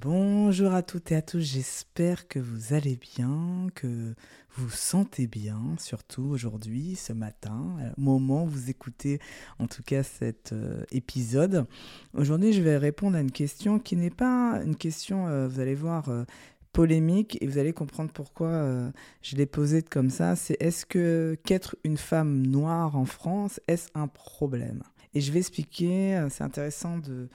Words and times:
Bonjour 0.00 0.74
à 0.74 0.84
toutes 0.84 1.10
et 1.10 1.16
à 1.16 1.22
tous, 1.22 1.40
j'espère 1.40 2.28
que 2.28 2.38
vous 2.38 2.72
allez 2.72 2.94
bien, 2.94 3.66
que 3.74 4.14
vous 4.54 4.70
sentez 4.70 5.26
bien, 5.26 5.60
surtout 5.76 6.22
aujourd'hui, 6.22 6.94
ce 6.94 7.12
matin, 7.12 7.76
au 7.96 8.00
moment 8.00 8.44
où 8.44 8.46
vous 8.46 8.70
écoutez 8.70 9.18
en 9.58 9.66
tout 9.66 9.82
cas 9.82 10.04
cet 10.04 10.52
euh, 10.52 10.84
épisode. 10.92 11.66
Aujourd'hui, 12.14 12.52
je 12.52 12.62
vais 12.62 12.76
répondre 12.76 13.16
à 13.16 13.20
une 13.20 13.32
question 13.32 13.80
qui 13.80 13.96
n'est 13.96 14.10
pas 14.10 14.62
une 14.64 14.76
question, 14.76 15.26
euh, 15.26 15.48
vous 15.48 15.58
allez 15.58 15.74
voir, 15.74 16.08
euh, 16.10 16.24
polémique 16.70 17.36
et 17.40 17.48
vous 17.48 17.58
allez 17.58 17.72
comprendre 17.72 18.12
pourquoi 18.12 18.92
je 19.22 19.34
l'ai 19.34 19.46
posée 19.46 19.82
comme 19.82 20.10
ça. 20.10 20.36
C'est 20.36 20.56
est-ce 20.60 20.86
que 20.86 21.36
qu'être 21.44 21.74
une 21.82 21.96
femme 21.96 22.46
noire 22.46 22.94
en 22.94 23.04
France, 23.04 23.58
est-ce 23.66 23.88
un 23.94 24.06
problème? 24.06 24.84
Et 25.14 25.20
je 25.20 25.32
vais 25.32 25.40
expliquer, 25.40 26.24
c'est 26.30 26.44
intéressant 26.44 26.98
de 26.98 27.28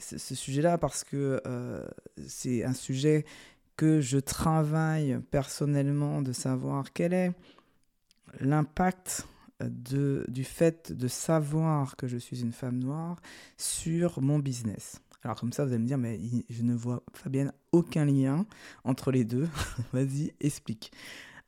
ce, 0.00 0.34
sujet-là 0.34 0.78
parce 0.78 1.04
que 1.04 1.40
euh, 1.46 1.86
c'est 2.26 2.64
un 2.64 2.72
sujet 2.72 3.24
que 3.76 4.00
je 4.00 4.18
travaille 4.18 5.20
personnellement 5.30 6.22
de 6.22 6.32
savoir 6.32 6.92
quel 6.92 7.12
est 7.12 7.32
l'impact 8.40 9.26
de, 9.60 10.24
du 10.28 10.44
fait 10.44 10.92
de 10.92 11.08
savoir 11.08 11.96
que 11.96 12.06
je 12.06 12.16
suis 12.16 12.40
une 12.40 12.52
femme 12.52 12.78
noire 12.78 13.20
sur 13.56 14.20
mon 14.20 14.38
business. 14.38 15.00
Alors 15.22 15.38
comme 15.38 15.52
ça, 15.52 15.64
vous 15.64 15.72
allez 15.72 15.82
me 15.82 15.86
dire, 15.86 15.98
mais 15.98 16.18
je 16.48 16.62
ne 16.62 16.74
vois, 16.74 17.02
Fabienne, 17.14 17.52
aucun 17.72 18.06
lien 18.06 18.46
entre 18.84 19.10
les 19.10 19.24
deux. 19.24 19.48
Vas-y, 19.92 20.32
explique. 20.40 20.92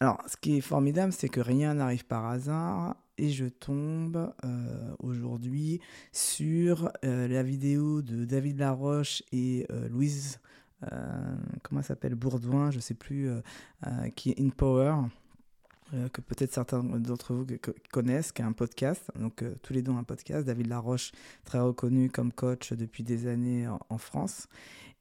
Alors, 0.00 0.20
ce 0.26 0.36
qui 0.36 0.56
est 0.56 0.60
formidable, 0.60 1.12
c'est 1.12 1.28
que 1.28 1.40
rien 1.40 1.74
n'arrive 1.74 2.04
par 2.04 2.26
hasard 2.26 2.96
et 3.22 3.30
je 3.30 3.44
tombe 3.44 4.34
euh, 4.44 4.94
aujourd'hui 4.98 5.80
sur 6.10 6.90
euh, 7.04 7.28
la 7.28 7.44
vidéo 7.44 8.02
de 8.02 8.24
David 8.24 8.58
Laroche 8.58 9.22
et 9.30 9.64
euh, 9.70 9.88
Louise, 9.88 10.40
comment 11.62 11.80
s'appelle, 11.82 12.16
Bourdouin, 12.16 12.72
je 12.72 12.78
ne 12.78 12.80
sais 12.80 12.94
plus, 12.94 13.30
qui 14.16 14.30
est 14.30 14.40
In 14.40 14.48
Power, 14.48 14.96
que 16.12 16.20
peut-être 16.20 16.52
certains 16.52 16.82
d'entre 16.82 17.34
vous 17.34 17.46
connaissent, 17.92 18.32
qui 18.32 18.42
a 18.42 18.46
un 18.46 18.52
podcast. 18.52 19.08
Donc, 19.14 19.44
tous 19.62 19.72
les 19.72 19.80
deux 19.80 19.92
un 19.92 20.02
podcast. 20.02 20.44
David 20.44 20.66
Laroche, 20.66 21.12
très 21.44 21.60
reconnu 21.60 22.10
comme 22.10 22.32
coach 22.32 22.72
depuis 22.72 23.04
des 23.04 23.28
années 23.28 23.68
en 23.68 23.98
France. 23.98 24.48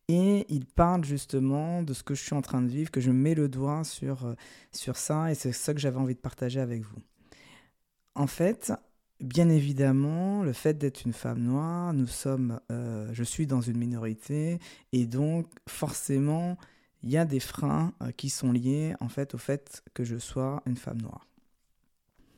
Et 0.08 0.46
il 0.50 0.68
parle 0.68 1.04
justement 1.04 1.82
de 1.82 1.96
ce 1.96 2.04
que 2.04 2.14
je 2.14 2.22
suis 2.22 2.36
en 2.36 2.44
train 2.44 2.62
de 2.62 2.68
vivre, 2.68 2.92
que 2.92 3.02
je 3.02 3.10
mets 3.10 3.34
le 3.34 3.50
doigt 3.50 3.84
sur, 3.84 4.36
sur 4.72 4.98
ça, 4.98 5.32
et 5.32 5.34
c'est 5.34 5.52
ça 5.52 5.74
que 5.74 5.80
j'avais 5.80 5.98
envie 5.98 6.14
de 6.14 6.20
partager 6.20 6.60
avec 6.60 6.84
vous. 6.84 7.02
En 8.16 8.28
fait, 8.28 8.74
bien 9.22 9.50
évidemment, 9.50 10.44
le 10.44 10.54
fait 10.54 10.78
d'être 10.78 11.06
une 11.06 11.14
femme 11.14 11.42
noire, 11.42 11.94
nous 11.94 12.08
sommes, 12.08 12.60
euh, 12.72 13.10
je 13.14 13.24
suis 13.24 13.48
dans 13.48 13.62
une 13.62 13.78
minorité, 13.78 14.60
et 14.92 15.06
donc 15.06 15.48
forcément, 15.68 16.58
il 17.04 17.10
y 17.10 17.18
a 17.18 17.26
des 17.26 17.40
freins 17.40 17.94
euh, 18.02 18.12
qui 18.12 18.30
sont 18.30 18.52
liés 18.52 18.94
en 19.00 19.10
fait 19.10 19.34
au 19.34 19.38
fait 19.38 19.84
que 19.94 20.04
je 20.04 20.18
sois 20.18 20.62
une 20.66 20.78
femme 20.78 21.02
noire. 21.02 21.28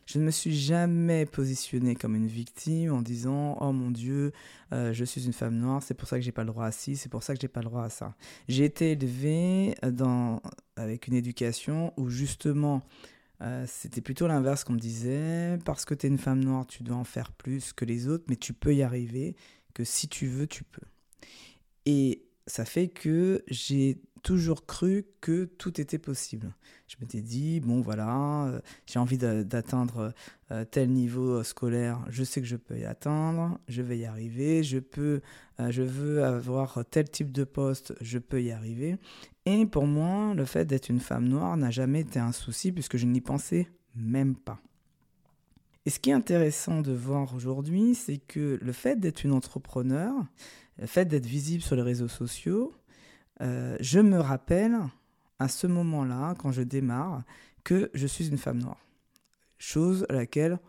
Je 0.06 0.20
ne 0.20 0.26
me 0.26 0.32
suis 0.32 0.56
jamais 0.56 1.26
positionnée 1.26 1.96
comme 1.96 2.16
une 2.16 2.28
victime 2.28 2.94
en 2.94 3.02
disant 3.02 3.58
Oh 3.62 3.72
mon 3.72 3.90
Dieu, 3.90 4.34
euh, 4.74 4.92
je 4.92 5.06
suis 5.06 5.26
une 5.26 5.34
femme 5.34 5.56
noire, 5.58 5.82
c'est 5.82 5.94
pour 5.94 6.10
ça 6.10 6.18
que 6.18 6.22
j'ai 6.22 6.34
pas 6.34 6.44
le 6.44 6.50
droit 6.52 6.66
à 6.66 6.72
ci, 6.72 6.98
c'est 6.98 7.10
pour 7.10 7.24
ça 7.24 7.34
que 7.34 7.42
j'ai 7.42 7.48
pas 7.48 7.62
le 7.62 7.68
droit 7.68 7.86
à 7.86 7.90
ça. 7.90 8.14
J'ai 8.50 8.66
été 8.66 8.92
élevée 8.92 9.76
dans, 9.82 10.42
avec 10.76 11.08
une 11.08 11.14
éducation 11.14 11.94
où 11.96 12.10
justement 12.10 12.84
euh, 13.44 13.66
c'était 13.68 14.02
plutôt 14.02 14.28
l'inverse 14.28 14.64
qu'on 14.64 14.74
me 14.74 14.80
disait 14.80 15.58
parce 15.66 15.86
que 15.86 15.94
tu 15.94 16.08
es 16.08 16.10
une 16.10 16.18
femme 16.18 16.44
noire, 16.44 16.66
tu 16.66 16.84
dois 16.84 16.96
en 16.96 17.04
faire 17.04 17.32
plus 17.32 17.74
que 17.74 17.84
les 17.84 18.08
autres, 18.08 18.24
mais 18.30 18.38
tu 18.38 18.54
peux 18.54 18.74
y 18.74 18.84
arriver, 18.84 19.36
que 19.74 19.84
si 19.84 20.08
tu 20.08 20.28
veux, 20.28 20.48
tu 20.48 20.64
peux. 20.64 20.86
Et 21.86 22.26
ça 22.48 22.64
fait 22.64 22.88
que 22.88 23.44
j'ai 23.48 24.02
toujours 24.24 24.66
cru 24.66 25.06
que 25.22 25.46
tout 25.46 25.80
était 25.80 26.00
possible. 26.00 26.56
Je 26.88 26.96
m'étais 27.00 27.22
dit, 27.22 27.60
bon 27.60 27.82
voilà, 27.82 28.46
euh, 28.46 28.60
j'ai 28.88 28.98
envie 28.98 29.18
d'atteindre 29.18 30.14
euh, 30.50 30.66
tel 30.66 30.90
niveau 30.90 31.40
euh, 31.40 31.44
scolaire, 31.44 32.04
je 32.10 32.24
sais 32.24 32.42
que 32.42 32.48
je 32.48 32.56
peux 32.56 32.80
y 32.80 32.86
atteindre, 32.86 33.60
je 33.68 33.82
vais 33.82 33.98
y 33.98 34.06
arriver, 34.06 34.64
je 34.64 34.80
peux, 34.80 35.22
je 35.60 35.84
veux 35.84 36.24
avoir 36.24 36.84
tel 36.90 37.10
type 37.10 37.32
de 37.32 37.44
poste, 37.44 37.94
je 38.02 38.18
peux 38.18 38.42
y 38.42 38.52
arriver. 38.52 38.98
Et 39.46 39.66
pour 39.66 39.86
moi, 39.86 40.34
le 40.34 40.46
fait 40.46 40.66
d'être 40.66 40.90
une 40.90 41.02
femme 41.02 41.28
noire 41.28 41.58
n'a 41.58 41.70
jamais 41.70 42.00
été 42.00 42.20
un 42.20 42.32
souci 42.32 42.72
puisque 42.72 42.98
je 42.98 43.06
n'y 43.06 43.22
pensais 43.22 43.68
même 43.96 44.36
pas. 44.36 44.60
Et 45.86 45.90
ce 45.90 46.00
qui 46.00 46.12
est 46.12 46.14
intéressant 46.14 46.80
de 46.80 46.94
voir 46.94 47.36
aujourd'hui, 47.36 47.94
c'est 47.94 48.18
que 48.18 48.58
le 48.62 48.72
fait 48.72 48.98
d'être 48.98 49.26
une 49.26 49.34
entrepreneur, 49.34 50.14
le 50.80 50.88
fait 50.88 51.06
d'être 51.06 51.26
visible 51.26 51.62
sur 51.62 51.76
les 51.76 51.82
réseaux 51.82 52.08
sociaux, 52.08 52.74
euh, 53.42 53.78
je 53.80 54.00
me 54.00 54.20
rappelle 54.20 54.78
à 55.40 55.48
ce 55.48 55.68
moment-là, 55.68 56.36
quand 56.38 56.52
je 56.52 56.62
démarre, 56.62 57.24
que 57.64 57.90
je 57.94 58.08
suis 58.08 58.28
une 58.28 58.38
femme 58.38 58.60
noire. 58.60 58.80
Chose 59.58 60.06
à 60.10 60.14
laquelle, 60.14 60.60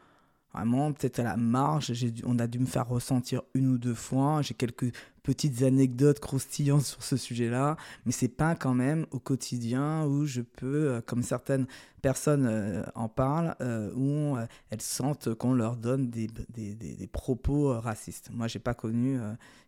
vraiment, 0.54 0.92
peut-être 0.92 1.18
à 1.18 1.24
la 1.24 1.36
marge, 1.36 1.92
on 2.24 2.38
a 2.38 2.46
dû 2.46 2.58
me 2.58 2.66
faire 2.66 2.88
ressentir 2.88 3.42
une 3.54 3.68
ou 3.68 3.78
deux 3.78 3.94
fois. 3.94 4.40
J'ai 4.42 4.54
quelques 4.54 4.92
petites 5.24 5.62
anecdotes 5.62 6.20
croustillantes 6.20 6.82
sur 6.84 7.02
ce 7.02 7.16
sujet-là, 7.16 7.76
mais 8.06 8.12
c'est 8.12 8.28
pas 8.28 8.54
quand 8.54 8.74
même 8.74 9.06
au 9.10 9.18
quotidien 9.18 10.04
où 10.06 10.26
je 10.26 10.42
peux, 10.42 10.90
euh, 10.90 11.00
comme 11.00 11.22
certaines 11.22 11.66
personnes 12.02 12.46
euh, 12.46 12.84
en 12.94 13.08
parlent, 13.08 13.56
euh, 13.60 13.90
où 13.96 14.36
elles 14.70 14.82
sentent 14.82 15.34
qu'on 15.34 15.54
leur 15.54 15.76
donne 15.76 16.10
des, 16.10 16.28
des, 16.28 17.06
propos 17.08 17.80
racistes. 17.80 18.30
Moi, 18.32 18.46
j'ai 18.46 18.58
pas 18.58 18.74
connu, 18.74 19.18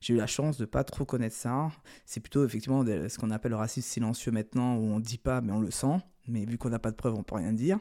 j'ai 0.01 0.15
eu 0.15 0.17
la 0.17 0.27
chance 0.27 0.59
de 0.59 0.67
pas 0.67 0.85
trop 0.85 1.05
connaître 1.05 1.37
ça. 1.37 1.71
C'est 2.05 2.21
plutôt 2.21 2.45
effectivement 2.45 2.85
ce 2.85 3.19
qu'on 3.19 3.31
appelle 3.31 3.53
le 3.53 3.57
racisme 3.57 3.89
silencieux 3.89 4.33
maintenant, 4.33 4.77
où 4.77 4.83
on 4.83 5.01
dit 5.01 5.19
pas, 5.19 5.41
mais 5.41 5.53
on 5.53 5.61
le 5.61 5.71
sent 5.71 6.01
mais 6.29 6.45
vu 6.45 6.59
qu'on 6.59 6.71
n'a 6.71 6.79
pas 6.79 6.91
de 6.91 6.97
preuves, 6.97 7.15
on 7.15 7.23
peut 7.23 7.37
rien 7.37 7.53
dire. 7.53 7.79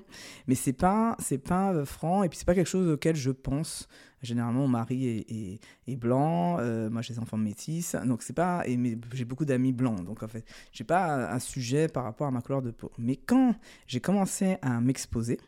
Mais 0.47 0.55
c'est 0.55 0.73
pas, 0.73 1.15
c'est 1.19 1.37
pas 1.37 1.85
franc, 1.85 2.23
et 2.23 2.29
puis 2.29 2.37
c'est 2.37 2.45
pas 2.45 2.55
quelque 2.55 2.67
chose 2.67 2.89
auquel 2.89 3.15
je 3.15 3.31
pense 3.31 3.87
Généralement, 4.25 4.61
mon 4.61 4.67
mari 4.67 5.07
est, 5.07 5.59
est, 5.87 5.95
blanc, 5.95 6.57
euh, 6.59 6.89
moi 6.89 7.01
j'ai 7.01 7.13
des 7.13 7.19
enfants 7.19 7.37
métis, 7.37 7.95
donc 8.05 8.23
c'est 8.23 8.33
pas. 8.33 8.63
Et 8.67 8.77
j'ai 9.13 9.25
beaucoup 9.25 9.45
d'amis 9.45 9.71
blancs, 9.71 10.03
donc 10.03 10.23
en 10.23 10.27
fait, 10.27 10.43
j'ai 10.71 10.83
pas 10.83 11.31
un 11.31 11.39
sujet 11.39 11.87
par 11.87 12.03
rapport 12.03 12.27
à 12.27 12.31
ma 12.31 12.41
couleur 12.41 12.61
de 12.61 12.71
peau. 12.71 12.91
Mais 12.97 13.15
quand 13.15 13.55
j'ai 13.87 13.99
commencé 13.99 14.57
à 14.61 14.81
m'exposer, 14.81 15.39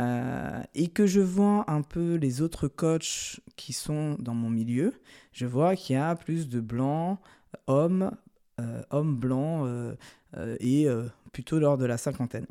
euh, 0.00 0.62
et 0.74 0.88
que 0.88 1.06
je 1.06 1.20
vois 1.20 1.70
un 1.70 1.82
peu 1.82 2.14
les 2.14 2.40
autres 2.40 2.66
coachs 2.66 3.40
qui 3.56 3.74
sont 3.74 4.16
dans 4.18 4.34
mon 4.34 4.48
milieu, 4.48 4.94
je 5.32 5.44
vois 5.44 5.76
qu'il 5.76 5.94
y 5.96 5.98
a 5.98 6.14
plus 6.16 6.48
de 6.48 6.60
blancs, 6.60 7.18
hommes, 7.66 8.10
euh, 8.58 8.82
hommes 8.90 9.16
blancs, 9.16 9.66
et 10.60 10.86
plutôt 11.32 11.58
lors 11.58 11.78
de 11.78 11.84
la 11.84 11.98
cinquantaine. 11.98 12.46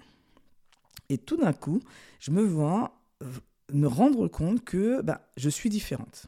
Et 1.10 1.18
tout 1.18 1.38
d'un 1.38 1.54
coup, 1.54 1.82
je 2.20 2.32
me 2.32 2.42
vois 2.42 3.00
me 3.72 3.88
rendre 3.88 4.28
compte 4.28 4.64
que 4.64 5.02
bah, 5.02 5.30
je 5.38 5.50
suis 5.50 5.70
différente. 5.70 6.28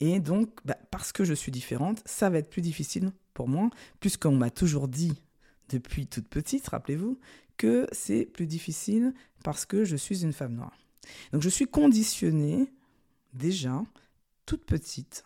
Et 0.00 0.20
donc, 0.20 0.50
bah, 0.64 0.76
parce 0.90 1.12
que 1.12 1.24
je 1.24 1.34
suis 1.34 1.52
différente, 1.52 2.02
ça 2.04 2.30
va 2.30 2.38
être 2.38 2.50
plus 2.50 2.62
difficile 2.62 3.12
pour 3.34 3.48
moi, 3.48 3.70
puisqu'on 4.00 4.36
m'a 4.36 4.50
toujours 4.50 4.88
dit 4.88 5.12
depuis 5.68 6.06
toute 6.06 6.28
petite, 6.28 6.68
rappelez-vous, 6.68 7.18
que 7.56 7.86
c'est 7.92 8.26
plus 8.26 8.46
difficile 8.46 9.14
parce 9.42 9.64
que 9.64 9.84
je 9.84 9.96
suis 9.96 10.22
une 10.22 10.32
femme 10.32 10.54
noire. 10.54 10.76
Donc 11.32 11.42
je 11.42 11.48
suis 11.48 11.66
conditionnée 11.66 12.70
déjà, 13.32 13.82
toute 14.44 14.64
petite, 14.64 15.24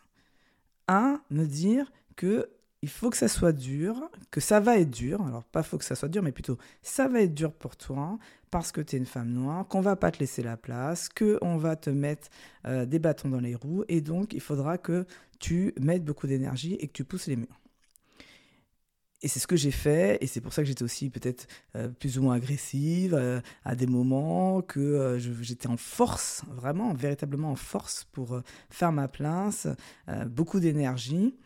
à 0.87 1.21
me 1.31 1.47
dire 1.47 1.91
que 2.17 2.49
il 2.83 2.89
faut 2.89 3.11
que 3.11 3.17
ça 3.17 3.29
soit 3.29 3.53
dur, 3.53 4.11
que 4.31 4.41
ça 4.41 4.61
va 4.61 4.79
être 4.79 4.91
dur. 4.91 5.23
Alors, 5.23 5.45
pas 5.45 5.63
faut 5.63 5.79
que 5.79 5.85
ça 5.85 5.95
soit 5.95 6.09
dur, 6.09 6.23
mais 6.23 6.33
plutôt 6.33 6.59
ça 6.83 7.09
va 7.09 7.21
être 7.21 7.35
dur 7.35 7.53
pour 7.53 7.77
toi 7.77 8.19
parce 8.51 8.73
que 8.73 8.81
tu 8.81 8.97
es 8.97 8.99
une 8.99 9.07
femme 9.07 9.31
noire, 9.31 9.67
qu'on 9.69 9.81
va 9.81 9.97
pas 9.97 10.11
te 10.11 10.19
laisser 10.19 10.43
la 10.43 10.57
place, 10.57 11.09
qu'on 11.09 11.57
va 11.57 11.77
te 11.77 11.91
mettre 11.91 12.29
euh, 12.67 12.87
des 12.87 12.99
bâtons 12.99 13.29
dans 13.29 13.41
les 13.41 13.55
roues. 13.55 13.85
Et 13.89 14.01
donc, 14.01 14.33
il 14.33 14.41
faudra 14.41 14.79
que 14.79 15.07
tu 15.39 15.73
mettes 15.79 16.05
beaucoup 16.05 16.27
d'énergie 16.27 16.75
et 16.75 16.89
que 16.89 16.93
tu 16.93 17.05
pousses 17.05 17.27
les 17.27 17.37
murs. 17.37 17.61
Et 19.23 19.29
c'est 19.29 19.39
ce 19.39 19.47
que 19.47 19.57
j'ai 19.57 19.71
fait, 19.71 20.17
et 20.23 20.27
c'est 20.27 20.41
pour 20.41 20.55
ça 20.55 20.63
que 20.63 20.67
j'étais 20.67 20.83
aussi 20.83 21.11
peut-être 21.11 21.47
euh, 21.77 21.89
plus 21.89 22.19
ou 22.19 22.23
moins 22.23 22.37
agressive 22.37 23.13
euh, 23.15 23.43
à 23.67 23.77
des 23.77 23.87
moments, 23.87 24.63
que 24.63 25.19
j'étais 25.19 25.69
en 25.69 25.77
force, 25.77 26.43
vraiment, 26.49 26.95
véritablement 26.95 27.51
en 27.51 27.57
force 27.57 28.05
pour 28.13 28.41
faire 28.71 28.93
ma 28.93 29.09
place, 29.09 29.69
beaucoup 30.27 30.59
d'énergie. 30.59 31.37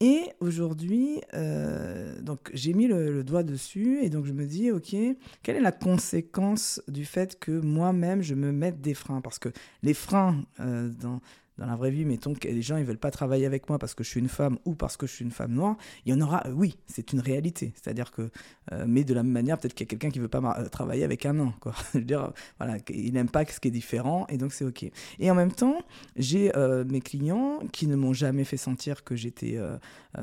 Et 0.00 0.24
aujourd'hui, 0.40 1.20
euh, 1.34 2.20
donc 2.20 2.50
j'ai 2.52 2.74
mis 2.74 2.86
le, 2.88 3.22
doigt 3.22 3.44
dessus 3.44 4.00
et 4.02 4.10
donc 4.10 4.26
je 4.26 4.32
me 4.32 4.44
dis, 4.44 4.70
ok, 4.70 4.94
quelle 5.42 5.56
est 5.56 5.60
la 5.60 5.72
conséquence 5.72 6.82
du 6.88 7.04
fait 7.04 7.38
que 7.38 7.52
moi-même 7.52 8.20
je 8.20 8.34
me 8.34 8.50
mette 8.50 8.80
des 8.80 8.94
freins? 8.94 9.20
Parce 9.20 9.38
que 9.38 9.50
les 9.82 9.94
freins 9.94 10.44
euh, 10.60 10.88
dans, 10.88 11.20
dans 11.58 11.66
la 11.66 11.76
vraie 11.76 11.90
vie, 11.90 12.04
mettons 12.04 12.34
que 12.34 12.48
les 12.48 12.62
gens 12.62 12.76
ils 12.76 12.84
veulent 12.84 12.98
pas 12.98 13.10
travailler 13.10 13.46
avec 13.46 13.68
moi 13.68 13.78
parce 13.78 13.94
que 13.94 14.02
je 14.02 14.08
suis 14.08 14.20
une 14.20 14.28
femme 14.28 14.58
ou 14.64 14.74
parce 14.74 14.96
que 14.96 15.06
je 15.06 15.12
suis 15.12 15.24
une 15.24 15.30
femme 15.30 15.52
noire, 15.52 15.76
il 16.04 16.12
y 16.12 16.16
en 16.16 16.20
aura, 16.20 16.42
oui, 16.52 16.76
c'est 16.86 17.12
une 17.12 17.20
réalité. 17.20 17.72
C'est-à-dire 17.76 18.10
que, 18.10 18.30
euh, 18.72 18.84
mais 18.86 19.04
de 19.04 19.14
la 19.14 19.22
même 19.22 19.32
manière, 19.32 19.58
peut-être 19.58 19.74
qu'il 19.74 19.84
y 19.84 19.88
a 19.88 19.90
quelqu'un 19.90 20.10
qui 20.10 20.18
veut 20.18 20.28
pas 20.28 20.40
euh, 20.58 20.68
travailler 20.68 21.04
avec 21.04 21.26
un 21.26 21.34
quoi. 21.60 21.74
je 21.94 21.98
veux 21.98 22.04
dire, 22.04 22.32
voilà, 22.58 22.78
il 22.90 23.12
n'aime 23.12 23.28
pas 23.28 23.44
ce 23.44 23.60
qui 23.60 23.68
est 23.68 23.72
différent 23.72 24.26
et 24.28 24.36
donc 24.36 24.52
c'est 24.52 24.64
ok. 24.64 24.84
Et 25.18 25.30
en 25.30 25.34
même 25.34 25.52
temps, 25.52 25.78
j'ai 26.16 26.56
euh, 26.56 26.84
mes 26.84 27.00
clients 27.00 27.60
qui 27.72 27.86
ne 27.86 27.96
m'ont 27.96 28.12
jamais 28.12 28.44
fait 28.44 28.56
sentir 28.56 29.04
que 29.04 29.16
j'étais 29.16 29.58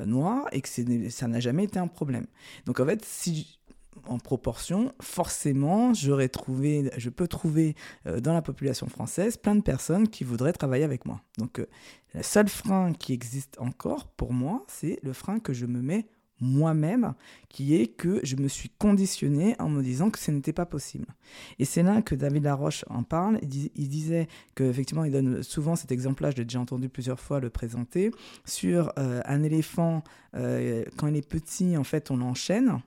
noire 0.05 0.47
et 0.51 0.61
que 0.61 0.69
ça 1.09 1.27
n'a 1.27 1.39
jamais 1.39 1.65
été 1.65 1.79
un 1.79 1.87
problème. 1.87 2.25
Donc 2.65 2.79
en 2.79 2.85
fait, 2.85 3.03
si 3.05 3.59
en 4.07 4.17
proportion, 4.17 4.93
forcément, 5.01 5.93
j'aurais 5.93 6.29
trouvé, 6.29 6.91
je 6.97 7.09
peux 7.09 7.27
trouver 7.27 7.75
euh, 8.07 8.19
dans 8.19 8.33
la 8.33 8.41
population 8.41 8.87
française 8.87 9.37
plein 9.37 9.55
de 9.55 9.61
personnes 9.61 10.07
qui 10.07 10.23
voudraient 10.23 10.53
travailler 10.53 10.83
avec 10.83 11.05
moi. 11.05 11.21
Donc, 11.37 11.59
euh, 11.59 11.65
le 12.13 12.23
seul 12.23 12.49
frein 12.49 12.93
qui 12.93 13.13
existe 13.13 13.57
encore 13.59 14.07
pour 14.07 14.33
moi, 14.33 14.65
c'est 14.67 14.99
le 15.03 15.13
frein 15.13 15.39
que 15.39 15.53
je 15.53 15.65
me 15.65 15.81
mets 15.81 16.07
moi-même, 16.43 17.13
qui 17.49 17.75
est 17.75 17.85
que 17.85 18.19
je 18.23 18.35
me 18.35 18.47
suis 18.47 18.69
conditionné 18.69 19.55
en 19.59 19.69
me 19.69 19.83
disant 19.83 20.09
que 20.09 20.17
ce 20.17 20.31
n'était 20.31 20.53
pas 20.53 20.65
possible. 20.65 21.05
Et 21.59 21.65
c'est 21.65 21.83
là 21.83 22.01
que 22.01 22.15
David 22.15 22.43
Laroche 22.43 22.83
en 22.89 23.03
parle. 23.03 23.37
Il, 23.43 23.89
disait 23.89 24.27
qu'effectivement, 24.55 25.03
il 25.03 25.11
donne 25.11 25.43
souvent 25.43 25.75
cet 25.75 25.91
exemple-là, 25.91 26.31
je 26.31 26.37
l'ai 26.37 26.45
déjà 26.45 26.59
entendu 26.59 26.89
plusieurs 26.89 27.19
fois 27.19 27.39
le 27.39 27.51
présenter, 27.51 28.09
sur 28.43 28.91
euh, 28.97 29.21
un 29.25 29.43
éléphant, 29.43 30.03
quand 30.33 31.07
il 31.07 31.17
est 31.17 31.27
petit, 31.27 31.75
en 31.75 31.83
fait, 31.83 32.09
on 32.09 32.17
l'enchaîne. 32.17 32.81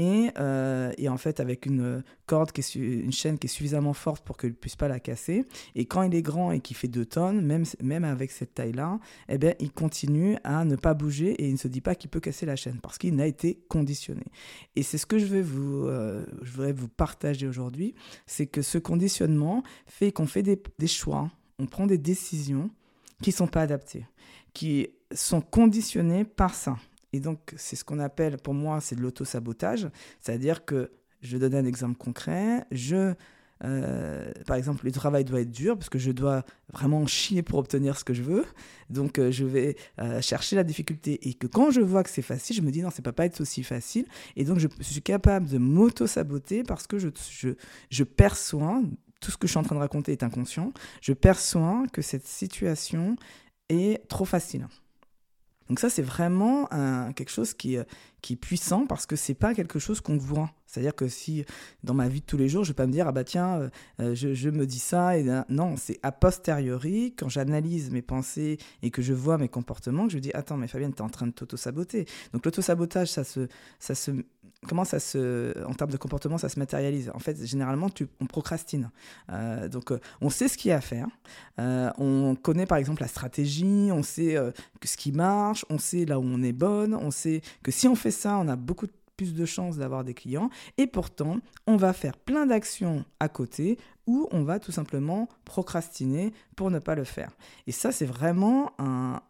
Euh, 0.00 0.92
et, 0.96 1.08
en 1.08 1.16
fait 1.16 1.40
avec 1.40 1.66
une 1.66 2.02
corde, 2.26 2.52
qui 2.52 2.60
est 2.60 2.74
une 2.74 3.12
chaîne 3.12 3.38
qui 3.38 3.46
est 3.46 3.50
suffisamment 3.50 3.92
forte 3.92 4.24
pour 4.24 4.36
qu'il 4.36 4.50
ne 4.50 4.54
puisse 4.54 4.76
pas 4.76 4.88
la 4.88 5.00
casser. 5.00 5.44
Et 5.74 5.84
quand 5.86 6.02
il 6.02 6.14
est 6.14 6.22
grand 6.22 6.52
et 6.52 6.60
qu'il 6.60 6.76
fait 6.76 6.88
2 6.88 7.04
tonnes, 7.04 7.40
même, 7.82 8.04
avec 8.04 8.30
cette 8.30 8.54
taille-là, 8.54 8.98
eh 9.28 9.38
bien, 9.38 9.54
il 9.58 9.72
continue 9.72 10.36
à 10.44 10.64
ne 10.64 10.76
pas 10.76 10.94
bouger 10.94 11.32
et 11.32 11.48
il 11.48 11.52
ne 11.52 11.58
se 11.58 11.68
dit 11.68 11.80
pas 11.80 11.94
qu'il 11.94 12.10
peut 12.10 12.20
casser 12.20 12.46
la 12.46 12.56
chaîne 12.56 12.78
parce 12.80 12.98
qu'il 12.98 13.14
n'a 13.14 13.26
été 13.26 13.60
conditionné. 13.68 14.24
Et 14.76 14.82
c'est 14.82 14.98
ce 14.98 15.06
que 15.06 15.18
je, 15.18 15.26
vais 15.26 15.42
vous, 15.42 15.86
euh, 15.86 16.24
je 16.42 16.52
voudrais 16.52 16.72
vous 16.72 16.88
partager 16.88 17.46
aujourd'hui, 17.46 17.94
c'est 18.26 18.46
que 18.46 18.62
ce 18.62 18.78
conditionnement 18.78 19.62
fait 19.86 20.12
qu'on 20.12 20.26
fait 20.26 20.42
des, 20.42 20.60
des 20.78 20.86
choix, 20.86 21.30
on 21.58 21.66
prend 21.66 21.86
des 21.86 21.98
décisions 21.98 22.70
qui 23.22 23.30
ne 23.30 23.34
sont 23.34 23.46
pas 23.46 23.62
adaptées, 23.62 24.06
qui 24.54 24.88
sont 25.12 25.40
conditionnées 25.40 26.24
par 26.24 26.54
ça. 26.54 26.76
Et 27.12 27.20
donc, 27.20 27.54
c'est 27.56 27.76
ce 27.76 27.84
qu'on 27.84 27.98
appelle, 27.98 28.36
pour 28.36 28.54
moi, 28.54 28.80
c'est 28.80 28.96
de 28.96 29.00
l'auto-sabotage. 29.00 29.88
C'est-à-dire 30.20 30.64
que, 30.64 30.90
je 31.22 31.36
donne 31.36 31.54
un 31.54 31.66
exemple 31.66 31.96
concret, 31.96 32.64
je, 32.70 33.14
euh, 33.64 34.32
par 34.46 34.56
exemple, 34.56 34.86
le 34.86 34.92
travail 34.92 35.24
doit 35.24 35.40
être 35.40 35.50
dur 35.50 35.76
parce 35.76 35.90
que 35.90 35.98
je 35.98 36.12
dois 36.12 36.44
vraiment 36.72 37.06
chier 37.06 37.42
pour 37.42 37.58
obtenir 37.58 37.98
ce 37.98 38.04
que 38.04 38.14
je 38.14 38.22
veux. 38.22 38.46
Donc, 38.88 39.18
euh, 39.18 39.30
je 39.30 39.44
vais 39.44 39.76
euh, 40.00 40.20
chercher 40.22 40.56
la 40.56 40.64
difficulté. 40.64 41.28
Et 41.28 41.34
que 41.34 41.46
quand 41.46 41.70
je 41.70 41.80
vois 41.80 42.02
que 42.02 42.10
c'est 42.10 42.22
facile, 42.22 42.56
je 42.56 42.62
me 42.62 42.70
dis 42.70 42.82
non, 42.82 42.90
ça 42.90 43.02
peut 43.02 43.12
pas 43.12 43.26
être 43.26 43.40
aussi 43.40 43.62
facile. 43.62 44.06
Et 44.36 44.44
donc, 44.44 44.58
je, 44.58 44.68
suis 44.80 45.02
capable 45.02 45.48
de 45.48 45.58
m'auto-saboter 45.58 46.62
parce 46.62 46.86
que 46.86 46.96
je 46.98 48.04
perçois, 48.04 48.80
tout 49.20 49.30
ce 49.30 49.36
que 49.36 49.46
je 49.46 49.52
suis 49.52 49.58
en 49.58 49.62
train 49.62 49.74
de 49.76 49.80
raconter 49.80 50.12
est 50.12 50.22
inconscient, 50.22 50.72
je 51.02 51.12
perçois 51.12 51.84
que 51.92 52.00
cette 52.00 52.26
situation 52.26 53.16
est 53.68 54.06
trop 54.08 54.24
facile. 54.24 54.66
Donc 55.70 55.78
ça, 55.78 55.88
c'est 55.88 56.02
vraiment 56.02 56.66
quelque 57.14 57.30
chose 57.30 57.54
qui, 57.54 57.76
euh, 57.78 57.84
qui 58.20 58.34
est 58.34 58.36
puissant 58.36 58.86
parce 58.86 59.06
que 59.06 59.16
c'est 59.16 59.34
pas 59.34 59.54
quelque 59.54 59.78
chose 59.78 60.00
qu'on 60.00 60.16
voit. 60.16 60.50
C'est-à-dire 60.66 60.94
que 60.94 61.08
si 61.08 61.44
dans 61.82 61.94
ma 61.94 62.08
vie 62.08 62.20
de 62.20 62.26
tous 62.26 62.36
les 62.36 62.48
jours, 62.48 62.64
je 62.64 62.70
vais 62.70 62.76
pas 62.76 62.86
me 62.86 62.92
dire 62.92 63.08
ah 63.08 63.12
bah 63.12 63.24
tiens, 63.24 63.58
euh, 63.58 63.70
euh, 64.00 64.14
je, 64.14 64.50
me 64.50 64.66
dis 64.66 64.78
ça 64.78 65.18
et 65.18 65.26
non, 65.48 65.76
c'est 65.76 65.98
a 66.02 66.12
posteriori 66.12 67.14
quand 67.16 67.28
j'analyse 67.28 67.90
mes 67.90 68.02
pensées 68.02 68.58
et 68.82 68.90
que 68.90 69.02
je 69.02 69.12
vois 69.12 69.36
mes 69.36 69.48
comportements 69.48 70.06
que 70.06 70.12
je 70.12 70.18
dis 70.18 70.30
attends 70.32 70.56
mais 70.56 70.68
Fabienne, 70.68 70.92
tu 70.92 70.98
es 70.98 71.02
en 71.02 71.08
train 71.08 71.26
de 71.26 71.32
t'auto-saboter. 71.32 72.06
Donc 72.32 72.44
l'auto-sabotage 72.44 73.08
ça 73.08 73.24
se 73.24 73.48
ça 73.80 73.94
se 73.94 74.12
comment 74.68 74.84
ça 74.84 75.00
se, 75.00 75.54
en 75.64 75.72
termes 75.72 75.90
de 75.90 75.96
comportement, 75.96 76.36
ça 76.36 76.50
se 76.50 76.58
matérialise 76.58 77.10
En 77.14 77.18
fait, 77.18 77.44
généralement, 77.46 77.88
tu, 77.88 78.08
on 78.20 78.26
procrastine. 78.26 78.90
Euh, 79.30 79.68
donc, 79.68 79.90
on 80.20 80.28
sait 80.28 80.48
ce 80.48 80.58
qu'il 80.58 80.68
y 80.68 80.72
a 80.72 80.76
à 80.76 80.80
faire. 80.82 81.08
on 81.98 82.36
connaît, 82.40 82.66
par 82.66 82.78
exemple, 82.78 83.00
la 83.00 83.08
stratégie. 83.08 83.88
On 83.90 84.02
sait 84.02 84.36
ce 84.84 84.96
qui 84.98 85.12
marche. 85.12 85.64
On 85.70 85.78
sait 85.78 86.04
là 86.04 86.18
où 86.18 86.24
on 86.24 86.42
est 86.42 86.52
bonne. 86.52 86.94
On 86.94 87.10
sait 87.10 87.40
que 87.62 87.70
si 87.70 87.88
on 87.88 87.94
fait 87.94 88.09
ça, 88.10 88.38
on 88.38 88.48
a 88.48 88.56
beaucoup 88.56 88.86
plus 89.16 89.34
de 89.34 89.44
chances 89.44 89.76
d'avoir 89.76 90.02
des 90.02 90.14
clients. 90.14 90.48
Et 90.78 90.86
pourtant, 90.86 91.40
on 91.66 91.76
va 91.76 91.92
faire 91.92 92.16
plein 92.16 92.46
d'actions 92.46 93.04
à 93.18 93.28
côté 93.28 93.78
ou 94.06 94.28
on 94.30 94.44
va 94.44 94.58
tout 94.58 94.72
simplement 94.72 95.28
procrastiner 95.44 96.32
pour 96.56 96.70
ne 96.70 96.78
pas 96.78 96.94
le 96.94 97.04
faire. 97.04 97.30
Et 97.66 97.72
ça, 97.72 97.92
c'est 97.92 98.06
vraiment 98.06 98.72
un 98.78 99.20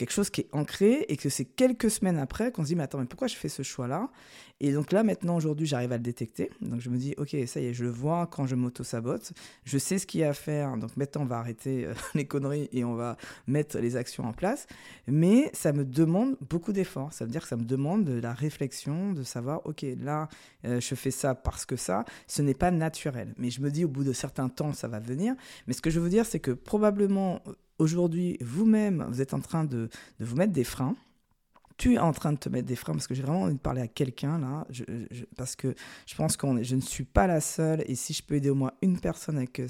quelque 0.00 0.12
chose 0.12 0.30
qui 0.30 0.40
est 0.40 0.48
ancré 0.52 1.04
et 1.10 1.18
que 1.18 1.28
c'est 1.28 1.44
quelques 1.44 1.90
semaines 1.90 2.16
après 2.16 2.52
qu'on 2.52 2.62
se 2.62 2.68
dit 2.68 2.74
mais 2.74 2.84
attends 2.84 2.96
mais 2.96 3.04
pourquoi 3.04 3.28
je 3.28 3.36
fais 3.36 3.50
ce 3.50 3.62
choix 3.62 3.86
là 3.86 4.08
et 4.60 4.72
donc 4.72 4.92
là 4.92 5.02
maintenant 5.02 5.36
aujourd'hui 5.36 5.66
j'arrive 5.66 5.92
à 5.92 5.96
le 5.96 6.02
détecter. 6.02 6.50
Donc 6.60 6.80
je 6.80 6.90
me 6.90 6.96
dis 6.96 7.14
ok 7.16 7.36
ça 7.46 7.60
y 7.60 7.66
est 7.66 7.74
je 7.74 7.84
le 7.84 7.90
vois 7.90 8.26
quand 8.26 8.46
je 8.46 8.54
m'auto 8.54 8.84
sabote 8.84 9.32
je 9.64 9.78
sais 9.78 9.98
ce 9.98 10.06
qu'il 10.06 10.20
y 10.20 10.24
a 10.24 10.30
à 10.30 10.32
faire. 10.32 10.76
Donc 10.76 10.96
maintenant 10.96 11.22
on 11.22 11.26
va 11.26 11.38
arrêter 11.38 11.86
euh, 11.86 11.94
les 12.14 12.26
conneries 12.26 12.68
et 12.72 12.84
on 12.84 12.94
va 12.94 13.16
mettre 13.46 13.78
les 13.78 13.96
actions 13.96 14.24
en 14.24 14.32
place. 14.32 14.66
Mais 15.06 15.50
ça 15.52 15.72
me 15.72 15.84
demande 15.84 16.36
beaucoup 16.48 16.72
d'efforts. 16.72 17.12
Ça 17.12 17.24
veut 17.24 17.30
dire 17.30 17.42
que 17.42 17.48
ça 17.48 17.56
me 17.56 17.64
demande 17.64 18.04
de 18.04 18.20
la 18.20 18.32
réflexion 18.32 19.12
de 19.12 19.22
savoir 19.22 19.66
ok 19.66 19.84
là 19.98 20.28
euh, 20.64 20.80
je 20.80 20.94
fais 20.94 21.10
ça 21.10 21.34
parce 21.34 21.64
que 21.64 21.76
ça. 21.76 22.04
Ce 22.26 22.42
n'est 22.42 22.54
pas 22.54 22.70
naturel. 22.70 23.34
Mais 23.38 23.50
je 23.50 23.60
me 23.60 23.70
dis 23.70 23.84
au 23.84 23.88
bout 23.88 24.04
de 24.04 24.12
certains 24.12 24.48
temps 24.48 24.72
ça 24.72 24.88
va 24.88 25.00
venir. 25.00 25.34
Mais 25.66 25.72
ce 25.72 25.82
que 25.82 25.90
je 25.90 26.00
veux 26.00 26.10
dire 26.10 26.26
c'est 26.26 26.40
que 26.40 26.52
probablement 26.52 27.42
aujourd'hui, 27.80 28.36
vous-même, 28.40 29.06
vous 29.08 29.20
êtes 29.20 29.34
en 29.34 29.40
train 29.40 29.64
de, 29.64 29.88
vous 30.20 30.36
mettre 30.36 30.52
des 30.52 30.64
freins. 30.64 30.94
Tu 31.80 31.94
es 31.94 31.98
en 31.98 32.12
train 32.12 32.34
de 32.34 32.38
te 32.38 32.50
mettre 32.50 32.66
des 32.66 32.76
freins 32.76 32.92
parce 32.92 33.06
que 33.06 33.14
j'ai 33.14 33.22
vraiment 33.22 33.44
envie 33.44 33.54
de 33.54 33.58
parler 33.58 33.80
à 33.80 33.88
quelqu'un 33.88 34.38
là, 34.38 34.66
parce 35.34 35.56
que 35.56 35.74
je 36.04 36.14
pense 36.14 36.36
que 36.36 36.62
je 36.62 36.76
ne 36.76 36.82
suis 36.82 37.04
pas 37.04 37.26
la 37.26 37.40
seule 37.40 37.82
et 37.86 37.94
si 37.94 38.12
je 38.12 38.22
peux 38.22 38.34
aider 38.34 38.50
au 38.50 38.54
moins 38.54 38.72
une 38.82 39.00
personne 39.00 39.38
avec 39.38 39.62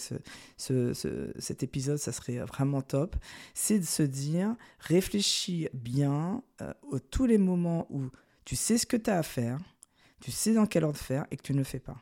ce, 0.56 1.32
cet 1.38 1.62
épisode, 1.62 1.98
ça 1.98 2.10
serait 2.10 2.38
vraiment 2.38 2.82
top. 2.82 3.14
C'est 3.54 3.78
de 3.78 3.84
se 3.84 4.02
dire, 4.02 4.56
réfléchis 4.80 5.68
bien 5.72 6.42
euh, 6.62 6.72
aux 6.82 6.98
tous 6.98 7.26
les 7.26 7.38
moments 7.38 7.86
où 7.90 8.10
tu 8.44 8.56
sais 8.56 8.76
ce 8.76 8.86
que 8.86 8.96
tu 8.96 9.08
as 9.08 9.18
à 9.18 9.22
faire, 9.22 9.60
tu 10.20 10.32
sais 10.32 10.52
dans 10.52 10.66
quel 10.66 10.82
ordre 10.82 10.98
faire 10.98 11.26
et 11.30 11.36
que 11.36 11.42
tu 11.42 11.52
ne 11.52 11.58
le 11.58 11.64
fais 11.64 11.78
pas. 11.78 12.00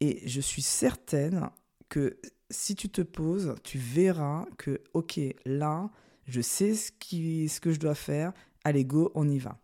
Et 0.00 0.20
je 0.26 0.42
suis 0.42 0.60
certaine 0.60 1.48
que 1.88 2.18
si 2.50 2.74
tu 2.74 2.90
te 2.90 3.00
poses, 3.00 3.54
tu 3.64 3.78
verras 3.78 4.44
que, 4.58 4.82
ok, 4.92 5.18
là, 5.46 5.88
je 6.26 6.40
sais 6.40 6.74
ce, 6.74 6.92
qui, 6.92 7.48
ce 7.48 7.60
que 7.60 7.72
je 7.72 7.80
dois 7.80 7.94
faire, 7.94 8.32
allez, 8.64 8.84
go, 8.84 9.10
on 9.14 9.28
y 9.28 9.38
va. 9.38 9.58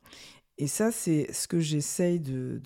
Et 0.59 0.67
ça, 0.67 0.91
c'est 0.91 1.33
ce 1.33 1.49
que 1.49 1.61
j'essaye 1.61 2.21
de, 2.21 2.61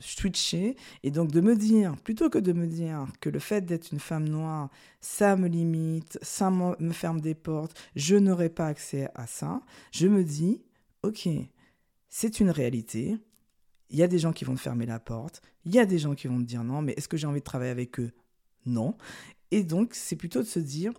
switcher. 0.00 0.76
Et 1.02 1.10
donc 1.10 1.32
de 1.32 1.40
me 1.40 1.56
dire, 1.56 1.96
plutôt 2.04 2.30
que 2.30 2.38
de 2.38 2.52
me 2.52 2.66
dire 2.66 3.06
que 3.20 3.28
le 3.28 3.38
fait 3.38 3.62
d'être 3.62 3.90
une 3.92 3.98
femme 3.98 4.28
noire, 4.28 4.70
ça 5.00 5.36
me 5.36 5.48
limite, 5.48 6.18
ça 6.22 6.50
me 6.50 6.92
ferme 6.92 7.20
des 7.20 7.34
portes, 7.34 7.76
je 7.96 8.14
n'aurai 8.16 8.50
pas 8.50 8.66
accès 8.68 9.08
à 9.14 9.26
ça, 9.26 9.62
je 9.90 10.06
me 10.06 10.22
dis, 10.22 10.62
ok, 11.02 11.28
c'est 12.08 12.40
une 12.40 12.50
réalité, 12.50 13.16
il 13.88 13.98
y 13.98 14.02
a 14.02 14.08
des 14.08 14.18
gens 14.18 14.32
qui 14.32 14.44
vont 14.44 14.54
te 14.54 14.60
fermer 14.60 14.86
la 14.86 15.00
porte, 15.00 15.42
il 15.64 15.74
y 15.74 15.78
a 15.78 15.86
des 15.86 15.98
gens 15.98 16.14
qui 16.14 16.28
vont 16.28 16.38
te 16.38 16.44
dire 16.44 16.62
non, 16.62 16.82
mais 16.82 16.92
est-ce 16.92 17.08
que 17.08 17.16
j'ai 17.16 17.26
envie 17.26 17.40
de 17.40 17.44
travailler 17.44 17.72
avec 17.72 17.98
eux? 17.98 18.12
Non. 18.66 18.96
Et 19.50 19.64
donc, 19.64 19.94
c'est 19.94 20.16
plutôt 20.16 20.40
de 20.40 20.46
se 20.46 20.60
dire, 20.60 20.92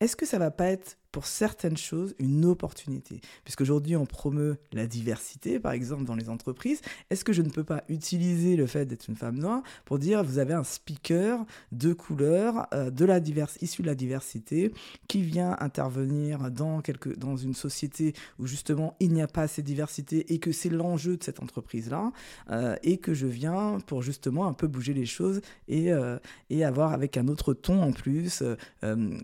est-ce 0.00 0.16
que 0.16 0.26
ça 0.26 0.38
va 0.38 0.50
pas 0.50 0.66
être 0.66 0.98
pour 1.12 1.26
certaines 1.26 1.76
choses 1.76 2.14
une 2.18 2.46
opportunité. 2.46 3.20
Puisqu'aujourd'hui, 3.44 3.96
on 3.96 4.06
promeut 4.06 4.56
la 4.72 4.86
diversité, 4.86 5.60
par 5.60 5.72
exemple, 5.72 6.04
dans 6.04 6.16
les 6.16 6.30
entreprises. 6.30 6.80
Est-ce 7.10 7.24
que 7.24 7.34
je 7.34 7.42
ne 7.42 7.50
peux 7.50 7.64
pas 7.64 7.84
utiliser 7.88 8.56
le 8.56 8.66
fait 8.66 8.86
d'être 8.86 9.08
une 9.08 9.16
femme 9.16 9.38
noire 9.38 9.62
pour 9.84 9.98
dire 9.98 10.24
vous 10.24 10.38
avez 10.38 10.54
un 10.54 10.64
speaker 10.64 11.44
de 11.70 11.92
couleur, 11.92 12.66
euh, 12.72 12.90
de 12.90 13.12
issu 13.60 13.82
de 13.82 13.86
la 13.86 13.94
diversité, 13.94 14.72
qui 15.06 15.22
vient 15.22 15.56
intervenir 15.60 16.50
dans, 16.50 16.80
quelque, 16.80 17.10
dans 17.10 17.36
une 17.36 17.54
société 17.54 18.14
où 18.38 18.46
justement 18.46 18.96
il 19.00 19.12
n'y 19.12 19.20
a 19.20 19.26
pas 19.26 19.42
assez 19.42 19.60
de 19.60 19.66
diversité 19.66 20.32
et 20.32 20.38
que 20.38 20.52
c'est 20.52 20.70
l'enjeu 20.70 21.18
de 21.18 21.22
cette 21.22 21.42
entreprise-là, 21.42 22.12
euh, 22.50 22.76
et 22.82 22.96
que 22.96 23.12
je 23.12 23.26
viens 23.26 23.78
pour 23.86 24.00
justement 24.02 24.46
un 24.46 24.54
peu 24.54 24.66
bouger 24.66 24.94
les 24.94 25.04
choses 25.04 25.42
et, 25.68 25.92
euh, 25.92 26.18
et 26.48 26.64
avoir 26.64 26.92
avec 26.92 27.18
un 27.18 27.28
autre 27.28 27.52
ton 27.52 27.82
en 27.82 27.92
plus, 27.92 28.42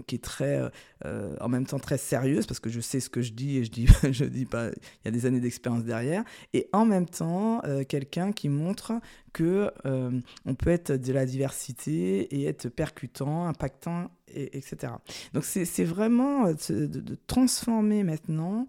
qui 0.06 0.14
est 0.14 0.22
très, 0.22 0.70
en 1.04 1.48
même 1.48 1.66
temps, 1.66 1.77
très 1.80 1.98
sérieuse 1.98 2.46
parce 2.46 2.60
que 2.60 2.70
je 2.70 2.80
sais 2.80 3.00
ce 3.00 3.10
que 3.10 3.22
je 3.22 3.32
dis 3.32 3.58
et 3.58 3.64
je 3.64 3.70
dis, 3.70 3.86
je 4.10 4.24
dis 4.24 4.44
pas, 4.44 4.68
il 4.68 5.04
y 5.04 5.08
a 5.08 5.10
des 5.10 5.26
années 5.26 5.40
d'expérience 5.40 5.84
derrière. 5.84 6.24
Et 6.52 6.68
en 6.72 6.84
même 6.84 7.06
temps, 7.06 7.60
euh, 7.64 7.84
quelqu'un 7.84 8.32
qui 8.32 8.48
montre 8.48 8.92
que 9.32 9.70
euh, 9.84 10.20
on 10.46 10.54
peut 10.54 10.70
être 10.70 10.92
de 10.92 11.12
la 11.12 11.26
diversité 11.26 12.34
et 12.34 12.44
être 12.46 12.68
percutant, 12.68 13.46
impactant, 13.46 14.10
et, 14.34 14.56
etc. 14.56 14.92
Donc 15.32 15.44
c'est 15.44 15.84
vraiment 15.84 16.46
euh, 16.46 16.86
de, 16.86 17.18
transformer 17.26 18.02
maintenant, 18.02 18.66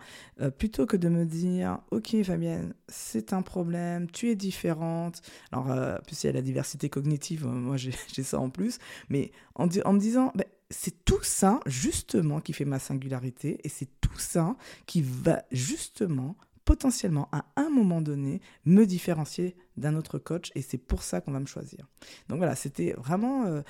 plutôt 0.57 0.85
que 0.85 0.97
de 0.97 1.09
me 1.09 1.25
dire, 1.25 1.79
ok 1.91 2.15
Fabienne, 2.23 2.73
c'est 2.87 3.33
un 3.33 3.41
problème, 3.41 4.09
tu 4.11 4.29
es 4.29 4.35
différente. 4.35 5.21
Alors, 5.51 5.67
plus 6.01 6.23
il 6.23 6.27
y 6.27 6.29
a 6.29 6.33
la 6.33 6.41
diversité 6.41 6.89
cognitive, 6.89 7.45
moi 7.45 7.77
j'ai 7.77 8.23
ça 8.23 8.39
en 8.39 8.49
plus, 8.49 8.79
mais 9.09 9.31
en, 9.55 9.67
en 9.85 9.93
me 9.93 9.99
disant, 9.99 10.31
ben, 10.35 10.45
c'est 10.69 11.03
tout 11.03 11.23
ça, 11.23 11.59
justement, 11.65 12.41
qui 12.41 12.53
fait 12.53 12.65
ma 12.65 12.79
singularité. 12.79 13.59
Et 13.63 13.69
c'est 13.69 13.89
tout 14.01 14.19
ça 14.19 14.55
qui 14.85 15.01
va, 15.01 15.43
justement, 15.51 16.35
potentiellement, 16.63 17.27
à 17.31 17.45
un 17.55 17.69
moment 17.69 18.01
donné, 18.01 18.41
me 18.65 18.85
différencier 18.85 19.55
d'un 19.77 19.95
autre 19.95 20.19
coach. 20.19 20.51
Et 20.53 20.61
c'est 20.61 20.77
pour 20.77 21.01
ça 21.01 21.21
qu'on 21.21 21.31
va 21.31 21.39
me 21.39 21.47
choisir. 21.47 21.87
Donc 22.27 22.37
voilà, 22.37 22.55
c'était 22.55 22.93
vraiment 22.93 23.45
euh, 23.45 23.61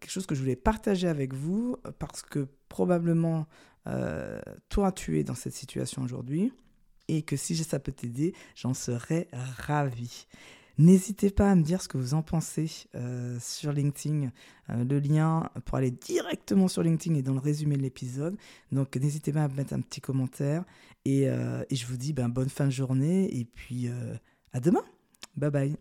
quelque 0.00 0.10
chose 0.10 0.26
que 0.26 0.34
je 0.34 0.40
voulais 0.40 0.56
partager 0.56 1.08
avec 1.08 1.32
vous, 1.32 1.76
parce 1.98 2.20
que 2.22 2.48
probablement, 2.68 3.46
euh, 3.86 4.40
toi, 4.68 4.92
tu 4.92 5.18
es 5.18 5.24
dans 5.24 5.34
cette 5.34 5.54
situation 5.54 6.02
aujourd'hui. 6.02 6.52
Et 7.10 7.22
que 7.22 7.36
si 7.36 7.56
ça 7.56 7.78
peut 7.78 7.92
t'aider, 7.92 8.34
j'en 8.54 8.74
serais 8.74 9.28
ravie. 9.32 10.26
N'hésitez 10.78 11.30
pas 11.30 11.50
à 11.50 11.54
me 11.56 11.62
dire 11.62 11.82
ce 11.82 11.88
que 11.88 11.98
vous 11.98 12.14
en 12.14 12.22
pensez 12.22 12.70
euh, 12.94 13.36
sur 13.40 13.72
LinkedIn. 13.72 14.30
Euh, 14.70 14.84
le 14.84 15.00
lien 15.00 15.50
pour 15.64 15.76
aller 15.76 15.90
directement 15.90 16.68
sur 16.68 16.84
LinkedIn 16.84 17.16
est 17.16 17.22
dans 17.22 17.34
le 17.34 17.40
résumé 17.40 17.76
de 17.76 17.82
l'épisode. 17.82 18.36
Donc 18.70 18.94
n'hésitez 18.96 19.32
pas 19.32 19.44
à 19.44 19.48
mettre 19.48 19.72
un 19.72 19.80
petit 19.80 20.00
commentaire. 20.00 20.64
Et, 21.04 21.28
euh, 21.28 21.64
je 21.70 21.84
vous 21.86 21.96
dis 21.96 22.12
ben, 22.12 22.28
bonne 22.28 22.48
fin 22.48 22.66
de 22.66 22.70
journée 22.70 23.36
et 23.36 23.44
puis 23.44 23.90
à 24.52 24.60
demain. 24.60 24.84
Bye 25.36 25.50
bye. 25.50 25.76